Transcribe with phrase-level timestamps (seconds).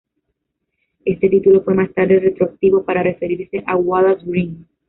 [1.05, 4.65] Este título fue más tarde retroactivo para referirse a Wallace Breen.